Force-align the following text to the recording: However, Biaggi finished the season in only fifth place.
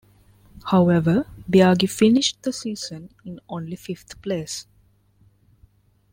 However, 0.65 1.27
Biaggi 1.47 1.87
finished 1.87 2.41
the 2.41 2.51
season 2.51 3.13
in 3.23 3.39
only 3.47 3.75
fifth 3.75 4.19
place. 4.23 4.65